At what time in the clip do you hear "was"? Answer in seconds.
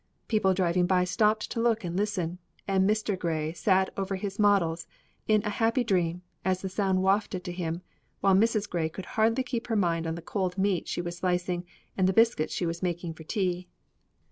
11.03-11.17, 12.65-12.81